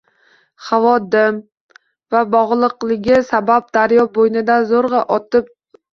[0.67, 1.37] Havo dim
[2.15, 5.85] va boʻgʻiqligi sabab daryo boʻyidan zoʻrgʻa oʻtib oldi